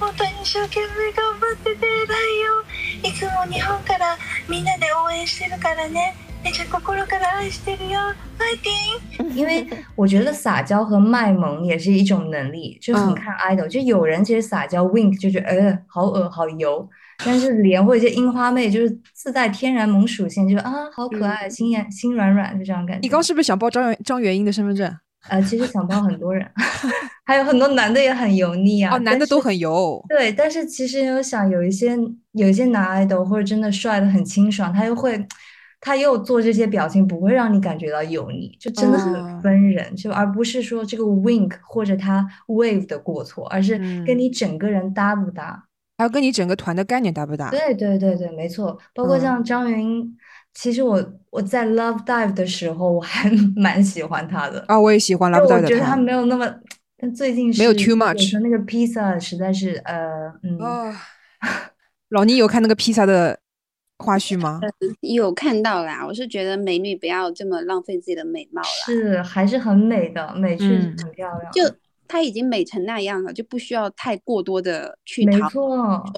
[0.00, 2.64] 本当に一生懸命頑張ってて偉いよ
[3.02, 4.16] いつも日本から
[4.48, 7.98] みんなで応援してるからね姉ちゃん心から愛してるよ
[9.34, 13.66] 因为我觉得撒娇和卖萌也是一种能力，就很看 idol。
[13.68, 16.88] 就有人其实撒娇 wink 就觉得呃好恶好油，
[17.24, 23.00] 但是连或者一些樱花妹就是自带天然萌属性，就啊好可爱，心眼心软软就这样感觉。
[23.02, 24.96] 你刚是不是想报张元张元英的身份证？
[25.29, 26.45] 呃，其实想抱很多人，
[27.25, 28.95] 还有很多男的也很油腻啊。
[28.95, 30.03] 哦，男的都很油。
[30.09, 31.97] 对，但是其实有想有一些
[32.33, 35.25] 有一些男爱豆或者真的帅的很清爽，他又会
[35.79, 45.63] 他又做这些表情，不会让你感觉到油腻，就真的很分人，就而不是说这个 wink 或者他 wave 的过错，而是跟你整个人搭不搭，
[45.97, 47.49] 还有跟你整个团的概念搭不搭。
[47.49, 50.17] 对对对对，没错，包括像张云。
[50.53, 56.47] 其实我我在 Love Dive 的时候，我还 蛮喜欢他的啊，我也喜欢 Love Dive 我觉得他没有那么，
[56.97, 58.39] 但最近没有 Too Much。
[58.39, 60.93] 那个披萨实在是呃嗯。
[62.09, 63.39] 老倪有看那个披萨的
[63.97, 64.61] 花絮吗？
[65.01, 66.05] 有看到啦。
[66.05, 68.67] 我是觉得美女不要这么浪费自己的美貌啦。
[68.85, 71.51] 是，还是很美的，美确实很漂亮。
[71.51, 71.63] 就。
[72.07, 75.49] 他已经美成那样了，就不需要太过多的去讨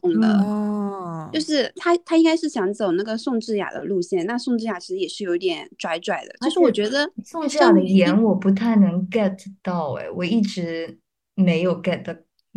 [0.01, 1.29] 懂了。
[1.33, 4.25] 就是他，他应该是想走那个宋智雅的路线。
[4.25, 6.35] 那宋智雅其实也是有点拽拽的。
[6.41, 10.99] 就是我觉得宋智雅的颜我不太能 get 到，哎，我一直
[11.35, 12.03] 没有 get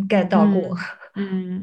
[0.09, 0.77] get 到过。
[1.15, 1.57] 嗯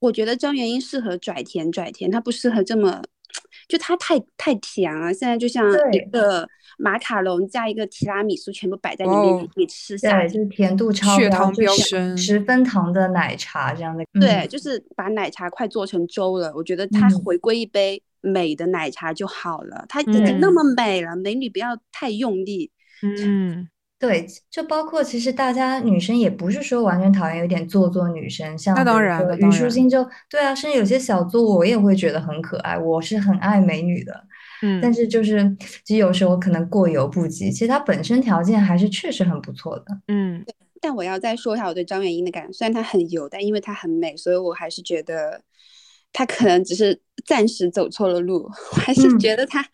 [0.00, 3.02] 我觉得张元英适合拽甜拽甜，她不适合这么。
[3.68, 6.46] 就她太太甜了，现在就像一个
[6.82, 14.04] 马卡龙加一个提拉米苏，全部摆在你面前，你吃下来，就是甜度超血糖飙升，十分糖的奶茶这样的。
[14.20, 16.52] 对，就是把奶茶快做成粥了。
[16.56, 19.84] 我觉得它回归一杯美的奶茶就好了。
[19.88, 22.70] 它已经那么美了，美女不要太用力。
[23.02, 23.68] 嗯。
[23.98, 32.76] 对，就包括其实大家女生也不是说完全讨厌有点做作女生，像那当然，虞书欣就对啊，甚至有些小作我也会觉得很可爱。
[32.76, 34.24] 我是很爱美女的，
[34.62, 35.44] 嗯，但是就是
[35.84, 37.50] 其实有时候可能过犹不及。
[37.50, 40.44] 其实他本身条件还是确实很不错的，嗯。
[40.80, 45.40] 但我要再说一下我对张元英的感觉，虽然她很油，但因为她很美，所以我还是觉得
[46.12, 49.64] 她可能只是暂时走错了路， 我还是觉得她。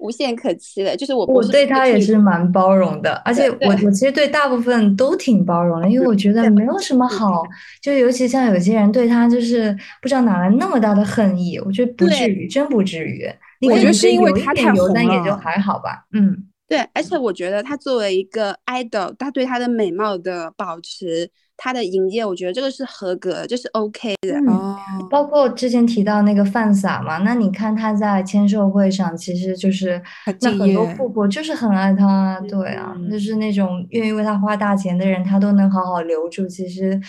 [0.00, 7.42] 无限可期的，就是我，我对她也是蛮包容的，而且我我其实对大部分都挺包容的，因为我觉得没有什么好，
[7.82, 13.28] 就尤其像有些人对她就是不知道哪来那么大的恨意，我觉得不至于，真不至于。
[13.60, 16.06] 我觉得是因为他太红了，也就还好吧。
[16.12, 21.30] 嗯，对，而且我觉得他作为一个 idol，他对他的美貌的保持。
[21.60, 24.36] 他的营业，我觉得这个是合格，就是 OK 的。
[24.46, 24.78] 嗯，
[25.10, 30.00] 包括之前提到那个范洒嘛，那你看他在签售会上，其实就是
[30.40, 36.46] 那很多富婆就是很爱他，对啊，就是那种愿意为他花大钱的人，他都能好好留住。
[36.46, 37.00] 其实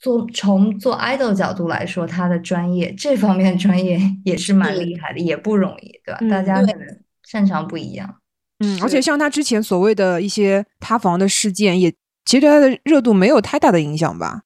[0.00, 6.18] 做从做 idol 角度来说，他的专业这方面专业也是蛮厉害的，也不容易，对吧？
[6.28, 8.16] 大家可能擅长不一样。
[8.58, 11.94] 嗯，而且像他之前所谓的一些塌房的事件，也。
[12.26, 14.42] 其实对他的热度没有太大的影响吧？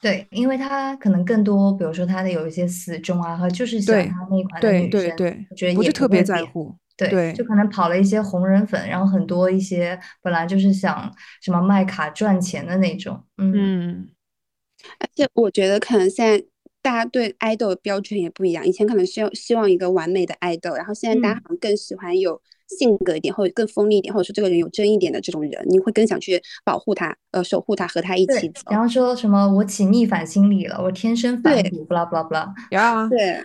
[0.00, 6.72] 对，因为他可能更多，比如说他的有一些死忠啊，和就是喜欢他那一款的对女生，对对我觉得也不是特别在乎。
[6.96, 14.08] 对，对就可能跑了一些红人粉，然后很多一些本来就是想什么卖卡赚钱的那种，嗯，嗯，
[14.98, 16.44] 而且我觉得可能现在
[16.82, 21.42] 大家对爱豆的标准也不一样，以前可能是要希望一个完美的爱豆，然后现在大家嗯。
[21.44, 33.44] 好像更喜欢有性格一点，或者更锋利一点，或者说这个人有争议点的这种人，你会更想去保护他，呃，守护他，和他一起走。，然后说什么我起逆反心理了，我天生反对骨，不啦不啦不啦，呀，对，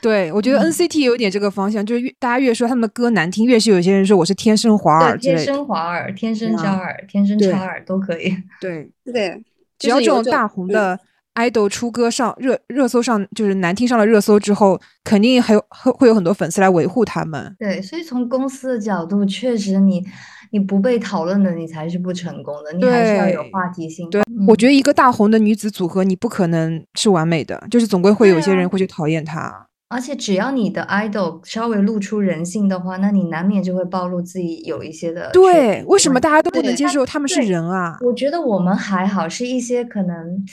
[0.00, 0.70] 对，我觉得嗯。
[0.72, 5.38] NCT 有点这个方向，就是越大家越说他们的歌难听，越是有些人说我是天生华尔对，天。
[5.38, 9.42] 生华尔，天生啊扎尔，天生对查尔都可以，对，对，
[9.82, 11.00] 只要这种大红嗯的
[11.34, 17.56] idol 出歌上热热搜上，就是难听上了热搜之后，肯定还有会会有很多粉丝来维护他们。
[17.58, 20.04] 对，所以从公司的角度，确实你
[20.50, 24.08] 你不被讨论的，你才是不成功的，你还是要有话题性。
[24.10, 29.66] 对，嗯我觉得一个大红的女子组合，你不可能是完美的，就是总归会有些人会去讨厌她。
[29.92, 37.98] 而且只要你的 idol 稍微露出人性的话，那你难免就会暴露自己有一些的对，为什么大家都不能接受他们是人啊？
[38.00, 40.44] 我觉得我们还好，是一些可能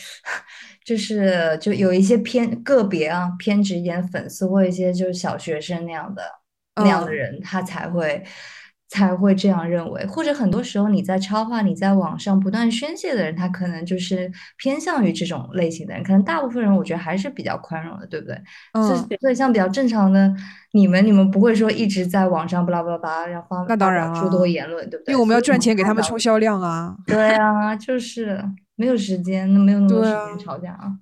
[0.83, 6.21] 就是就有一些偏个别啊偏执一点粉丝或一些就是小学生那样的、
[6.75, 8.23] 那样的嗯人，他才会
[8.89, 10.05] 才会这样认为。
[10.05, 16.03] 或者很多时候你在超话、你在网上不断宣泄的人，他可能就是偏向于这种类型的人。
[16.03, 18.35] 可能大部分人我觉得还是比较宽容的，对不对？
[18.73, 20.33] 所以嗯，所以像比较正常的
[20.73, 25.13] 你们，你们不会说一直在网上巴拉巴拉巴拉，然后发那当然啊多言论，对不对？
[25.13, 26.95] 因为我们要赚钱给他们冲销量啊。
[27.05, 28.43] 对啊，就是
[28.75, 30.93] 没有时间，没有那么多时间吵架啊。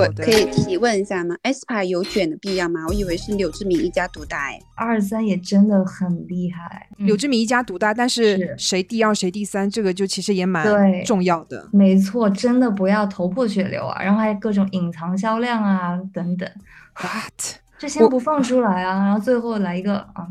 [0.00, 2.86] 我可以提问一下吗？aespa 有卷的必要吗？
[2.88, 10.66] 我以为是柳智敏一家独大，哎，二三也真的很厉害，嗯柳智敏一家独大，但是是谁第二谁第三，这个就其实也蛮
[11.04, 11.68] 重要的。
[11.72, 16.48] 没错，真的不要头破血流啊，然后还有各种隐藏销量啊等等
[16.94, 17.58] ，What？
[17.78, 20.26] 这先不放出来啊，然后最后来一个啊，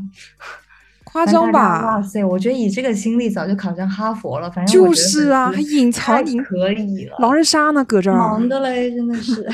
[1.12, 2.02] 夸张吧哇？
[2.02, 8.48] 塞，我觉得以这个心力早就考上哈佛了，反正就是啊，还隐藏可以了，狼人杀呢，搁这儿忙。
[8.48, 9.48] 的嘞，真的是。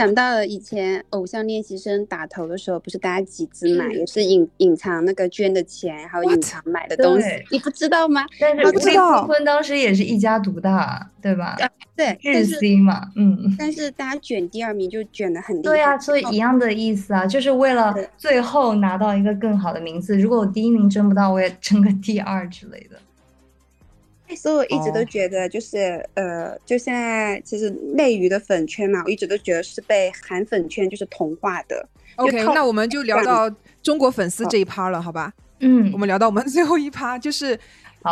[0.00, 8.24] 想到了以前偶像练习生打头的时候，不是大家集资买，也是隐隐藏那个捐的钱，还有隐藏买的东西，你不知道吗？
[8.40, 11.54] 但是我不知吴亦道坤当时也是一家独大，对吧？
[11.94, 13.54] 对，日 C 嘛，嗯。
[13.58, 15.64] 但是大家卷第二名就卷的很厉害。
[15.64, 20.16] 对啊、所以一样的意思啊，就是为了最后拿到一个更好的名次。
[20.16, 22.96] 如果我第一名争不到，我也争个第二之类的。
[24.36, 31.88] 所以我一直都哦觉得，就是、呃，就现在其实内娱的粉圈嘛，我一直都觉得是被韩粉圈就是同化的。
[32.16, 33.50] OK，那我们就聊到
[33.82, 35.32] 中国粉丝这一趴了，好吧？
[35.60, 37.58] 嗯我们聊到我们最后一趴，就是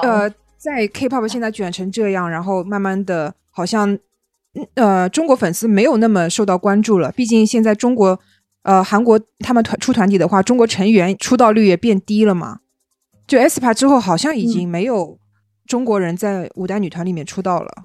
[0.02, 3.90] 呃，在 K-pop 现在卷成这样，然后慢慢的，好像
[4.54, 7.11] 嗯呃，中国粉丝没有那么受到关注了。
[7.12, 8.18] 毕竟现在中国
[8.62, 12.61] 呃韩国他们团出团体的话，中国成员出道率也变低了嘛。
[13.26, 15.18] 就 aespa 之后，好像已经没有
[15.68, 17.85] 中国人在五代女团里面出道了，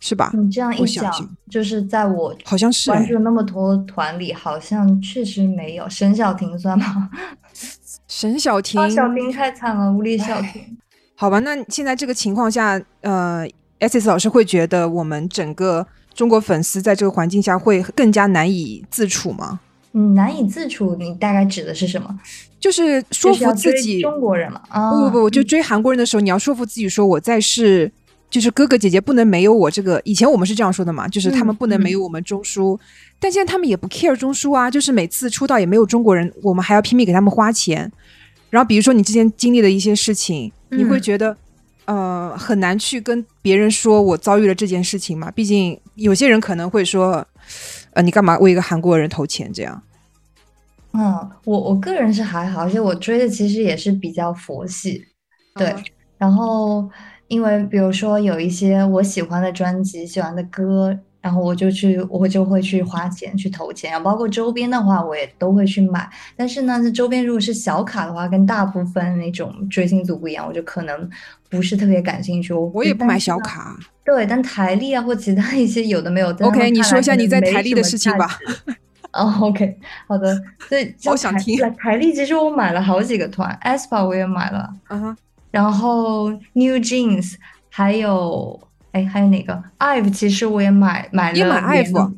[0.00, 0.32] 是吧？
[0.32, 5.86] 你这样一讲想想，就是在我好像是、哎关注那么多团里，好像确实没有。
[5.90, 7.10] 沈小婷算吗？
[8.08, 10.78] 沈小婷，啊，小婷太惨了，无力小婷。
[11.14, 13.46] 好吧，那现在这个情况下，呃
[13.80, 19.60] ，S S 老师会觉得我们整个中国粉丝在这个环境下会更加难以自处吗？
[19.92, 22.18] 嗯，难以自处，你大概指的是什么？
[22.60, 24.60] 就是说服自己，中国人嘛？
[24.68, 27.90] 啊，不不不，就追韩国人的时候，你要说服自己说，我在是，
[28.28, 30.00] 就是哥哥姐姐不能没有我这个。
[30.04, 32.78] 以前我们是这样说的嘛，就是他们嗯不能没有我们中枢，
[33.18, 37.90] 但现在他们也不 care 中枢啊，就是每次出道也没有中国人，我们还要拼命给他们花钱。
[38.50, 41.36] 然后比如说你之前经历的一些事情，你会嗯觉得。
[41.86, 47.26] 呃，很难去跟别人说我遭遇了这件事情嘛，毕竟有些人可能会说，
[47.94, 49.82] 呃，你干嘛为一个韩国人投钱这样？
[50.92, 55.04] 嗯，我我个人是还好，而且我追的其实也是比较佛系，
[55.54, 55.68] 对。
[55.68, 55.84] 嗯
[56.20, 56.86] 然后
[57.28, 66.06] 因为比如说有一些我喜欢的专辑、喜欢的歌，然后我就去，我就会去花钱去投钱，然后包括周边的话，我也都会去买。
[66.36, 71.08] 但是呢，这周边如果是小卡的话，跟大部分那种追星族不一样，我就可能
[71.48, 72.52] 不是特别感兴趣。
[72.52, 73.38] 我我也不买小。
[73.38, 73.74] 呢卡。
[74.04, 76.30] 对，但台历啊或其他一些有的没有。
[76.34, 78.28] 在 OK，你说一下你在台历的事情吧。
[79.12, 81.58] 哦，OK，好的，所以 像台好想听。
[81.60, 84.72] 来台历，其实我买了好几个团，aespa 我也买了，
[85.50, 87.34] 然后 New Jeans，
[87.70, 88.60] 还有
[88.92, 92.12] 哎还有哪个？IVE，其实我也买买了你也买 IVE 啊？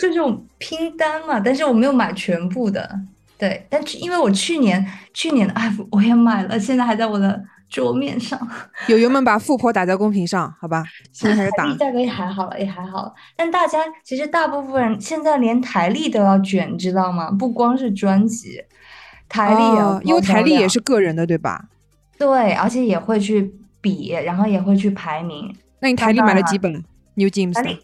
[0.00, 2.98] 就这种拼单嘛，但是我没有买全部的。
[3.38, 4.84] 对，但是因为我去年
[5.14, 8.38] 去年的 Ive 我也买了，现在还在我的桌面上。
[8.88, 10.84] 友友们把富婆打在公屏上，好吧？
[11.12, 11.72] 现在开始打。
[11.76, 13.14] 价格也还好了，也还好了。
[13.36, 17.30] 但大家其实大部分人现在连台历都要卷，知道吗？
[17.30, 18.62] 不光是专辑，
[19.28, 21.66] 台历啊，因为台历也是个人的，对吧？
[22.18, 25.54] 对，而且也会去比，然后也会去排名。
[25.80, 26.72] 那你台历买了几本
[27.14, 27.78] ？New Jeans？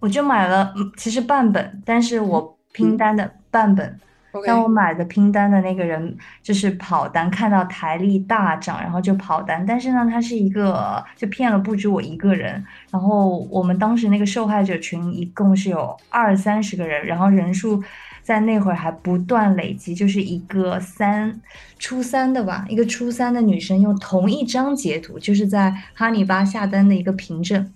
[0.00, 3.98] 我就买了，其实半本，但是我拼单的半本。
[4.46, 9.64] 当我买的拼单的那个人就是跑单，看到台历大涨，然后就跑单。
[9.64, 12.64] 但是呢，他是一个就骗了不止我一个人。
[12.90, 17.82] 然后我们当时那个受害者群一共是有二三十个人，然后人数
[18.22, 19.94] 在那会儿还不断累积。
[19.94, 21.40] 就是一个三
[21.78, 27.70] 初三的吧，一个初三的女生用同一张截图，就是在哈尼巴下单的一个凭证，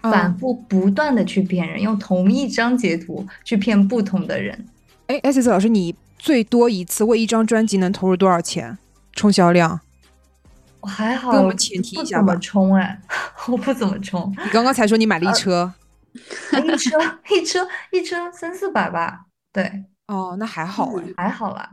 [0.00, 4.66] 反复不断的去骗人，用同一张截图去骗不同的人。
[5.10, 8.78] 哎，S S 老师，你最多一次为一张专辑能投入多少钱？
[9.12, 9.80] 冲销量？
[10.78, 12.26] 我还好，跟我们前提一下吧。
[12.28, 12.74] 怎么冲？
[12.76, 13.00] 哎，
[13.48, 14.32] 我不怎么冲。
[14.44, 15.72] 你刚刚才说你买了一车，
[16.14, 16.96] 一车
[17.28, 19.22] 一车一车三四百吧？
[19.52, 19.82] 对。
[20.06, 21.68] 哦，那还好哎，还好啦。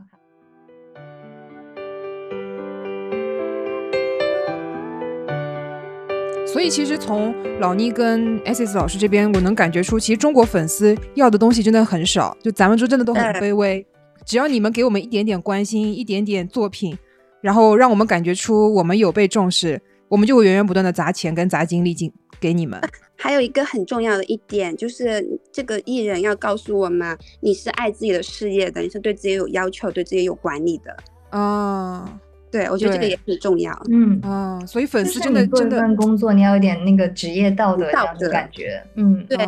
[6.50, 13.86] 所以其实从老倪跟 S S 老师这边，我能感觉出，其实中国粉丝要的东西真的很少，就咱们说真的都很卑微。
[14.24, 16.96] 只要你们给我们一点点关心，一点点作品，
[17.42, 22.80] 然后让我们感觉出我们有被重视，我们就会源源不断的砸钱跟砸精力进给你们。
[23.14, 30.96] 还有一个很重要的一点，就是这个艺人要告诉我们，你是爱自己的事业的，你是对自己有要求、对自己有管理的。
[31.38, 32.18] 啊。
[32.50, 33.72] 对，我觉得这个也很重要。
[33.90, 38.82] 嗯啊，所以粉丝真的真的工作，你要有点那个职业道德这样的感觉。
[38.94, 39.38] 嗯，对，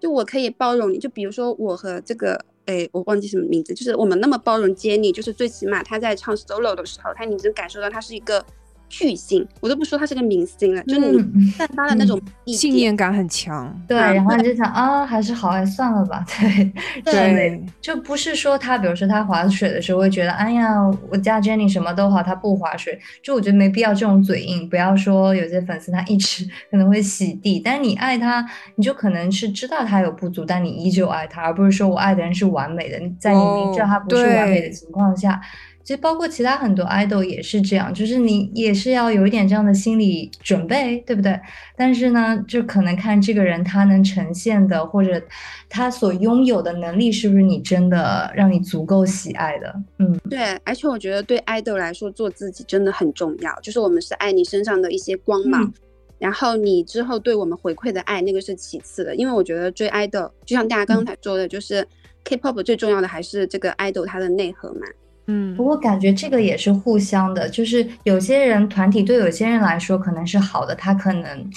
[0.00, 8.44] 就我可以包容你，就比如说我和这个，哎，我忘记什么名字，就是我们那么包容 Jenny，，就是最起码他在唱 solo 的时候，他你能感受到他是一个。
[8.92, 13.74] 巨星，我都不说他是个明星了，就你散发的那种信念感很强。
[13.88, 16.22] 对，然后你就想啊，还是好，哎，算了吧。
[17.02, 20.74] 对对，就不是说他，比如说他划水的时候会觉得，哎呀，
[21.10, 24.68] 我家 Jenny 什么都好，他不划水，就我觉得没必要这种嘴硬。
[24.68, 35.40] 不要说有些粉丝他一直可能会洗地，但是你爱他，你就可能是知道他有不足，但你依旧爱他，而不是说我爱的人是完美的，在你明知道他不是完美的情况下。
[35.84, 41.38] 其实包括其他很多 idol 也是这样，就是你也是要有一点这样的心理准备，对不对？
[41.76, 45.20] 但是呢，就可能看这个人他能呈现的，或者
[45.68, 49.74] 他所拥有的能力是不是你真的让你足够喜爱的。
[49.98, 50.56] 嗯，对。
[50.64, 53.52] 而且我觉得对 idol 来说，做自己真的很重要。
[53.60, 55.72] 就是我们是爱你身上的一些光芒，
[56.18, 59.16] 然后你之后对我们回馈的爱，那个是其次的。
[59.16, 61.84] 因为我觉得追 idol，就像大家刚才说的，就是
[62.24, 64.86] K-pop 最重要的还是这个 idol 它的内核嘛。
[65.26, 71.50] 嗯，不过感觉这个也是互相的，就是有些人团体对有些人来说可能是好的，他可能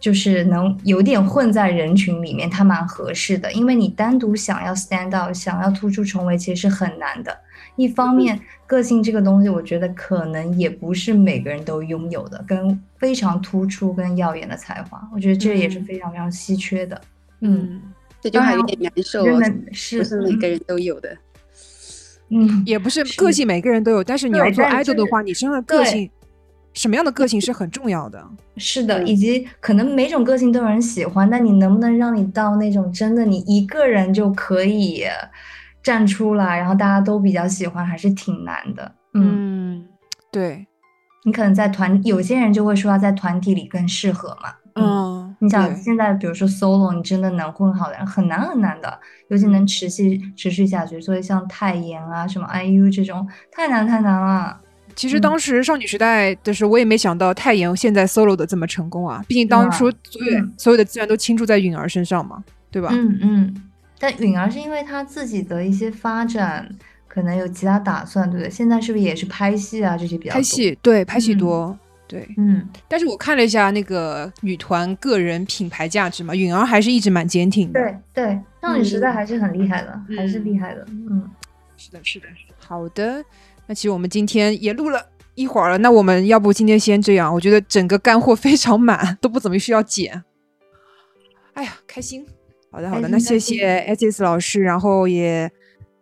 [0.00, 3.52] 就是能有点混在人群里面，他蛮合适的。
[3.52, 7.36] 因为你单独想要 stand out，想要突出重围，其实是很难的。
[7.76, 17.00] 一方面，个性这个东西，我觉得可能也不是每个人都拥有的，跟非常突出跟耀眼的才华，我觉得这也是非常非常稀缺的。
[17.40, 17.80] 嗯，
[18.20, 19.24] 这句话有点难受，
[19.72, 21.10] 是不是每个人都有的？
[21.10, 21.18] 嗯，
[22.64, 24.02] 也不是个性，每个人都有。
[24.02, 26.10] 但是你要做 idol 的话，你身上的个性，
[26.72, 28.24] 什么样的个性是很重要的。
[28.56, 35.04] 是的，以及可能每种个性都有人喜欢，但你能不能让你到那种真的你一个人就可以
[35.82, 38.92] 站出来，然后大家都比较喜欢，还是挺难的。
[39.14, 39.86] 嗯，
[40.30, 40.66] 对。
[41.26, 44.52] 你可能在团，有些人就会说他在团体里更适合嘛。
[44.74, 48.98] 嗯，你想现在比如说 solo，你真的能混好的人很难很难的，
[49.28, 51.00] 尤其能持续持续下去。
[51.00, 54.60] 所以像泰妍啊、什么 IU 这种，太难太难了。
[54.96, 59.24] 其实当时少女时代的时候，我也没想到泰妍现在 solo 的这么成功啊。
[59.26, 62.88] 毕竟当初所有所有的资源都倾注在允儿身上嘛，对吧？
[62.92, 63.62] 嗯嗯。
[63.98, 66.68] 但允儿是因为她自己的一些发展，
[67.08, 68.50] 可能有其他打算，对不对？
[68.50, 70.34] 现在是不是也是拍戏啊这些比较？
[70.34, 71.76] 拍戏对，拍戏多。
[72.06, 77.80] 对，嗯，但是我看了一下那个女团个人品牌价值嘛，允儿还是一直蛮坚挺的。
[77.80, 80.84] 对对，少女时代还是很厉害的，还是厉害的。
[80.88, 81.28] 嗯，
[81.76, 82.26] 是的，是的。
[82.58, 83.24] 好的，
[83.66, 87.32] 那其实我们今天也录了一会儿了，那我们要不今天先这样？
[87.32, 90.22] 我觉得整个干货非常满，都不怎么需要剪。
[91.54, 92.26] 哎呀，开心。
[92.70, 95.50] 好的，好的，那谢谢 S S 老师，然后也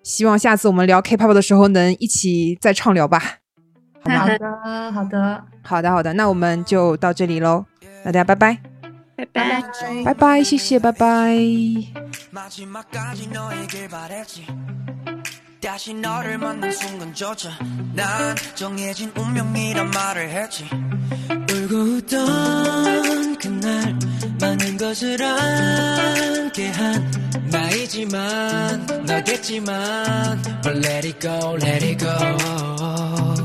[0.03, 3.42] 希望下次我们聊 K-pop 的时候能一起再畅聊吧。
[4.04, 4.40] 好的，
[4.94, 7.66] 好的，好的，好的，那我们就到这里喽，
[8.04, 8.58] 大家拜拜，
[9.16, 9.64] 拜拜，
[10.06, 11.36] 拜拜，谢谢，拜拜。
[15.60, 17.50] 다시 너를 만난 순간조차
[17.94, 20.64] 난 정해진 운명이란 말을 했지
[21.30, 24.00] 울고 웃던 그날
[24.40, 27.04] 많은 것을 함께 한
[27.53, 32.13] 나이지만 너겠지만 But let it go, let it go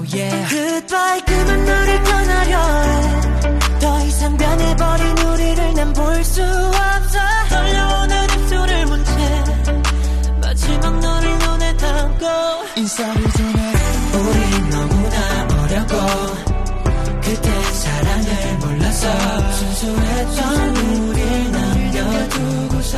[0.10, 0.47] Yeah.
[0.49, 7.20] Goodbye 그만 너를 떠나려 해 더 이상 변해버린 우리를 난 볼 수 없어.
[7.49, 9.12] 떨려오는 입술을 문채
[10.41, 12.26] 마지막 너를 눈에 담고.
[12.78, 13.74] 인사를 전해
[14.14, 15.95] 우린 너무나 어렸고.
[17.22, 19.51] 그때 사랑을 몰라서.
[19.51, 22.97] 순수했던 우릴 남겨두고서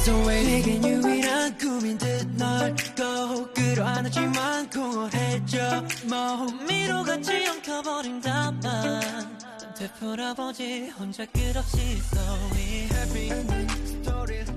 [0.00, 9.38] just away 내겐 유일한 꿈인 듯널 꼭 끌어안았지만 공허해져 뭐 호미로 같이 엉켜버린 답만.
[9.76, 12.20] 되풀아보지 혼자 끝없이 So
[12.54, 13.30] we happy.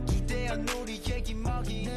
[0.06, 1.90] 기대한 우리 얘기 먹이